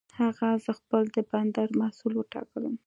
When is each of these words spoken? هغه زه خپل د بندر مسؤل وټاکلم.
هغه 0.19 0.49
زه 0.63 0.71
خپل 0.79 1.03
د 1.15 1.17
بندر 1.31 1.67
مسؤل 1.79 2.13
وټاکلم. 2.15 2.73